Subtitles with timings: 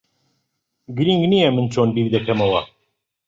[0.95, 2.61] گرنگ نییە من چۆن بیر دەکەمەوە.